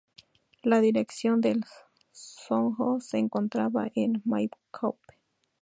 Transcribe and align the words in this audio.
La 0.63 0.81
dirección 0.81 1.41
del 1.41 1.63
"sovjós" 2.11 3.05
se 3.05 3.19
encontraba 3.19 3.91
en 3.93 4.23
Maikop. 4.25 4.97